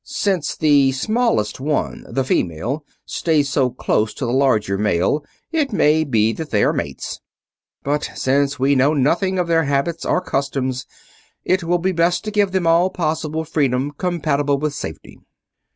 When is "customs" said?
10.19-10.87